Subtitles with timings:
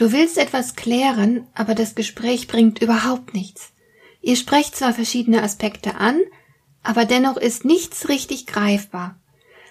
[0.00, 3.74] Du willst etwas klären, aber das Gespräch bringt überhaupt nichts.
[4.22, 6.18] Ihr sprecht zwar verschiedene Aspekte an,
[6.82, 9.20] aber dennoch ist nichts richtig greifbar.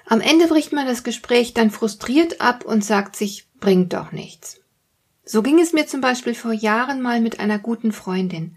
[0.06, 4.62] Am Ende bricht man das Gespräch dann frustriert ab und sagt sich, bringt doch nichts.
[5.26, 8.56] So ging es mir zum Beispiel vor Jahren mal mit einer guten Freundin.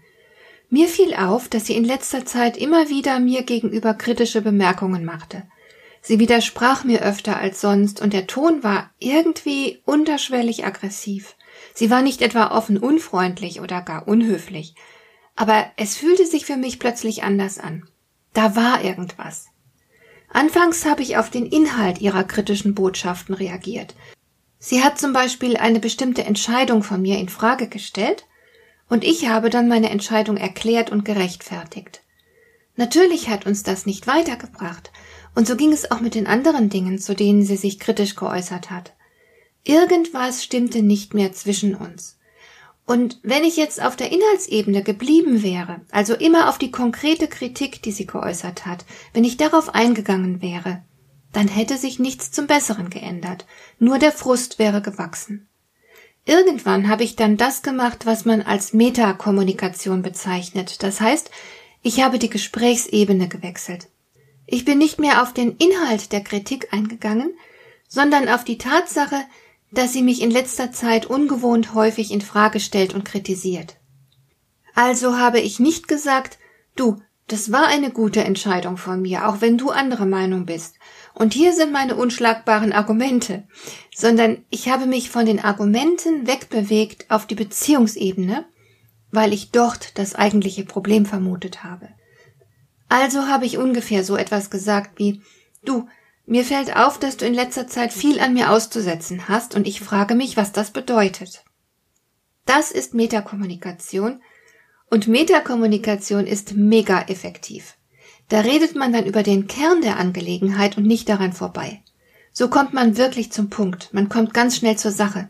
[0.69, 5.41] Mir fiel auf, dass sie in letzter Zeit immer wieder mir gegenüber kritische Bemerkungen machte.
[6.03, 11.33] Sie widersprach mir öfter als sonst und der Ton war irgendwie unterschwellig aggressiv.
[11.73, 14.75] Sie war nicht etwa offen unfreundlich oder gar unhöflich,
[15.35, 17.87] aber es fühlte sich für mich plötzlich anders an.
[18.33, 19.47] Da war irgendwas.
[20.29, 23.95] Anfangs habe ich auf den Inhalt ihrer kritischen Botschaften reagiert.
[24.57, 28.25] Sie hat zum Beispiel eine bestimmte Entscheidung von mir in Frage gestellt,
[28.89, 32.01] und ich habe dann meine Entscheidung erklärt und gerechtfertigt.
[32.75, 34.91] Natürlich hat uns das nicht weitergebracht,
[35.35, 38.71] und so ging es auch mit den anderen Dingen, zu denen sie sich kritisch geäußert
[38.71, 38.93] hat.
[39.63, 42.17] Irgendwas stimmte nicht mehr zwischen uns.
[42.85, 47.81] Und wenn ich jetzt auf der Inhaltsebene geblieben wäre, also immer auf die konkrete Kritik,
[47.81, 50.83] die sie geäußert hat, wenn ich darauf eingegangen wäre,
[51.31, 53.45] dann hätte sich nichts zum Besseren geändert,
[53.79, 55.47] nur der Frust wäre gewachsen.
[56.25, 60.83] Irgendwann habe ich dann das gemacht, was man als Metakommunikation bezeichnet.
[60.83, 61.31] Das heißt,
[61.81, 63.87] ich habe die Gesprächsebene gewechselt.
[64.45, 67.33] Ich bin nicht mehr auf den Inhalt der Kritik eingegangen,
[67.89, 69.23] sondern auf die Tatsache,
[69.73, 73.77] dass sie mich in letzter Zeit ungewohnt häufig in Frage stellt und kritisiert.
[74.75, 76.37] Also habe ich nicht gesagt,
[76.75, 80.75] du, das war eine gute Entscheidung von mir, auch wenn du anderer Meinung bist.
[81.13, 83.43] Und hier sind meine unschlagbaren Argumente,
[83.95, 88.45] sondern ich habe mich von den Argumenten wegbewegt auf die Beziehungsebene,
[89.11, 91.89] weil ich dort das eigentliche Problem vermutet habe.
[92.89, 95.21] Also habe ich ungefähr so etwas gesagt wie
[95.65, 95.87] Du,
[96.25, 99.81] mir fällt auf, dass du in letzter Zeit viel an mir auszusetzen hast, und ich
[99.81, 101.43] frage mich, was das bedeutet.
[102.45, 104.21] Das ist Metakommunikation,
[104.89, 107.77] und Metakommunikation ist mega effektiv.
[108.29, 111.81] Da redet man dann über den Kern der Angelegenheit und nicht daran vorbei.
[112.31, 115.29] So kommt man wirklich zum Punkt, man kommt ganz schnell zur Sache.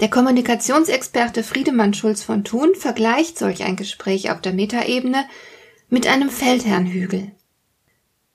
[0.00, 5.24] Der Kommunikationsexperte Friedemann Schulz von Thun vergleicht solch ein Gespräch auf der Metaebene
[5.90, 7.32] mit einem Feldherrnhügel.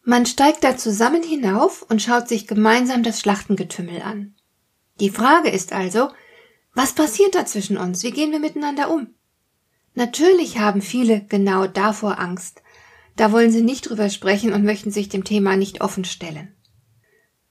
[0.09, 4.35] Man steigt da zusammen hinauf und schaut sich gemeinsam das Schlachtengetümmel an.
[5.01, 6.12] Die Frage ist also,
[6.73, 8.03] was passiert da zwischen uns?
[8.03, 9.09] Wie gehen wir miteinander um?
[9.95, 12.62] Natürlich haben viele genau davor Angst.
[13.18, 16.56] Da wollen sie nicht drüber sprechen und möchten sich dem Thema nicht offen stellen.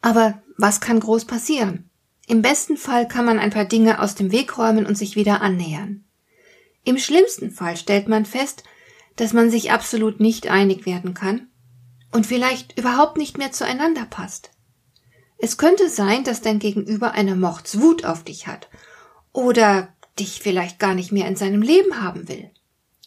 [0.00, 1.90] Aber was kann groß passieren?
[2.26, 5.42] Im besten Fall kann man ein paar Dinge aus dem Weg räumen und sich wieder
[5.42, 6.06] annähern.
[6.84, 8.64] Im schlimmsten Fall stellt man fest,
[9.16, 11.48] dass man sich absolut nicht einig werden kann
[12.12, 14.50] und vielleicht überhaupt nicht mehr zueinander passt.
[15.38, 18.68] Es könnte sein, dass dein Gegenüber eine Mordswut auf dich hat
[19.32, 22.50] oder dich vielleicht gar nicht mehr in seinem Leben haben will.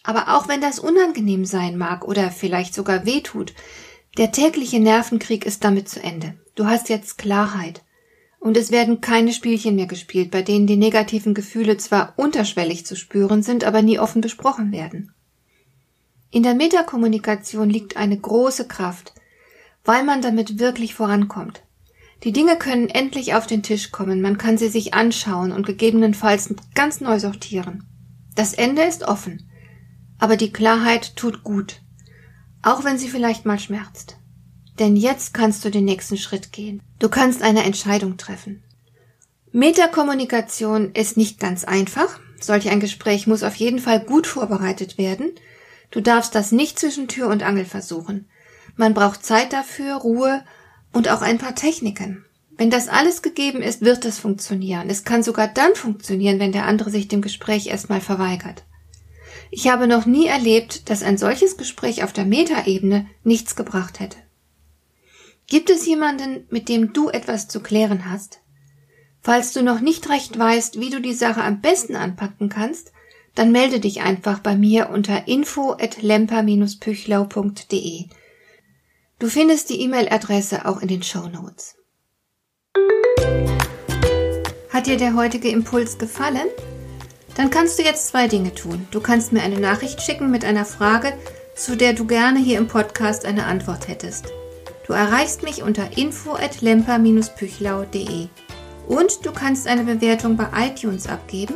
[0.03, 3.53] Aber auch wenn das unangenehm sein mag oder vielleicht sogar wehtut,
[4.17, 6.35] der tägliche Nervenkrieg ist damit zu Ende.
[6.55, 7.83] Du hast jetzt Klarheit.
[8.39, 12.95] Und es werden keine Spielchen mehr gespielt, bei denen die negativen Gefühle zwar unterschwellig zu
[12.95, 15.13] spüren sind, aber nie offen besprochen werden.
[16.31, 19.13] In der Metakommunikation liegt eine große Kraft,
[19.83, 21.63] weil man damit wirklich vorankommt.
[22.23, 26.53] Die Dinge können endlich auf den Tisch kommen, man kann sie sich anschauen und gegebenenfalls
[26.75, 27.87] ganz neu sortieren.
[28.35, 29.49] Das Ende ist offen,
[30.19, 31.81] aber die Klarheit tut gut,
[32.61, 34.17] auch wenn sie vielleicht mal schmerzt.
[34.77, 36.81] Denn jetzt kannst du den nächsten Schritt gehen.
[36.99, 38.63] Du kannst eine Entscheidung treffen.
[39.51, 42.19] Metakommunikation ist nicht ganz einfach.
[42.39, 45.31] Solch ein Gespräch muss auf jeden Fall gut vorbereitet werden–
[45.91, 48.29] Du darfst das nicht zwischen Tür und Angel versuchen.
[48.75, 50.43] Man braucht Zeit dafür, Ruhe
[50.93, 52.25] und auch ein paar Techniken.
[52.57, 54.89] Wenn das alles gegeben ist, wird es funktionieren.
[54.89, 58.65] Es kann sogar dann funktionieren, wenn der andere sich dem Gespräch erstmal verweigert.
[59.51, 64.17] Ich habe noch nie erlebt, dass ein solches Gespräch auf der Metaebene nichts gebracht hätte.
[65.47, 68.41] Gibt es jemanden, mit dem du etwas zu klären hast?
[69.21, 72.91] Falls du noch nicht recht weißt, wie du die Sache am besten anpacken kannst,
[73.35, 78.05] dann melde dich einfach bei mir unter info at lemper-püchlau.de.
[79.19, 81.75] Du findest die E-Mail-Adresse auch in den Show Notes.
[84.69, 86.47] Hat dir der heutige Impuls gefallen?
[87.35, 88.87] Dann kannst du jetzt zwei Dinge tun.
[88.91, 91.13] Du kannst mir eine Nachricht schicken mit einer Frage,
[91.55, 94.27] zu der du gerne hier im Podcast eine Antwort hättest.
[94.87, 98.27] Du erreichst mich unter info at lemper-püchlau.de.
[98.87, 101.55] Und du kannst eine Bewertung bei iTunes abgeben,